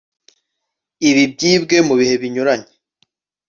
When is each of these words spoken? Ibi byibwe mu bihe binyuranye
Ibi 1.09 1.23
byibwe 1.33 1.77
mu 1.87 1.93
bihe 1.99 2.15
binyuranye 2.21 2.71